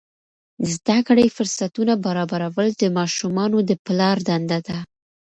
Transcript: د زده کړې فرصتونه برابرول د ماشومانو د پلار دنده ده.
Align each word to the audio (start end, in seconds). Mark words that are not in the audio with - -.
د 0.61 0.63
زده 0.75 0.97
کړې 1.07 1.25
فرصتونه 1.35 1.93
برابرول 2.05 2.67
د 2.73 2.83
ماشومانو 2.97 3.57
د 3.69 3.71
پلار 3.85 4.17
دنده 4.29 4.59
ده. 4.67 4.77